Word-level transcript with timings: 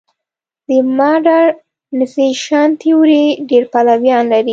د 0.67 0.69
موډرنیزېشن 0.97 2.67
تیوري 2.81 3.25
ډېر 3.49 3.63
پلویان 3.73 4.23
لري. 4.33 4.49